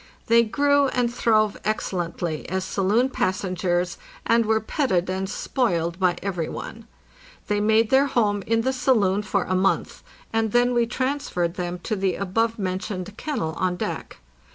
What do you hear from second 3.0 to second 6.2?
passengers, and were petted and spoiled by